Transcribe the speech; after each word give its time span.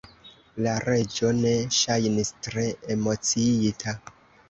La 0.67 0.73
Reĝo 0.85 1.29
ne 1.43 1.53
ŝajnis 1.81 2.35
tre 2.49 2.67
emociita. 2.99 3.99